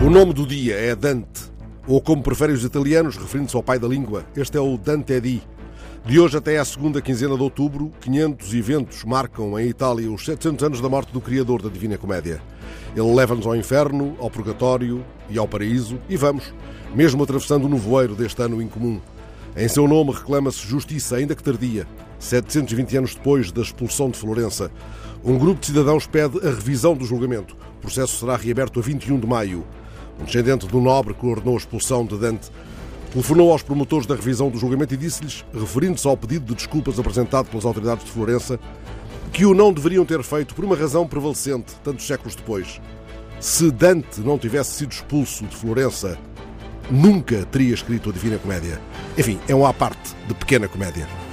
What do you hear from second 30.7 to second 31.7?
nobre que ordenou a